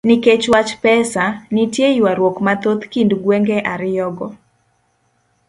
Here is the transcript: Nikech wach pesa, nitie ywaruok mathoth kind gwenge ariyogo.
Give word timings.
Nikech 0.07 0.45
wach 0.53 0.71
pesa, 0.83 1.23
nitie 1.55 1.87
ywaruok 1.99 2.37
mathoth 2.45 2.83
kind 2.93 3.11
gwenge 3.23 3.57
ariyogo. 3.73 4.27